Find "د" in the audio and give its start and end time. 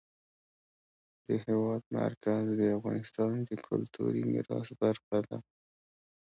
1.25-1.27, 2.59-2.61, 3.49-3.51